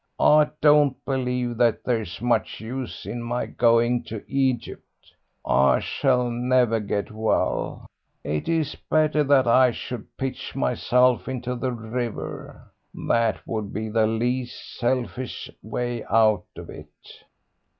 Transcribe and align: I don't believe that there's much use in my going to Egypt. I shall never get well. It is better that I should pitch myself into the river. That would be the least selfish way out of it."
I 0.19 0.49
don't 0.61 0.97
believe 1.05 1.57
that 1.57 1.83
there's 1.83 2.19
much 2.23 2.59
use 2.59 3.05
in 3.05 3.21
my 3.21 3.45
going 3.45 4.01
to 4.05 4.23
Egypt. 4.27 5.13
I 5.45 5.77
shall 5.79 6.31
never 6.31 6.79
get 6.79 7.11
well. 7.11 7.85
It 8.23 8.49
is 8.49 8.73
better 8.89 9.23
that 9.23 9.45
I 9.47 9.69
should 9.69 10.17
pitch 10.17 10.55
myself 10.55 11.27
into 11.27 11.53
the 11.55 11.71
river. 11.71 12.71
That 12.95 13.45
would 13.45 13.71
be 13.73 13.89
the 13.89 14.07
least 14.07 14.73
selfish 14.79 15.51
way 15.61 16.03
out 16.05 16.45
of 16.55 16.71
it." 16.71 17.19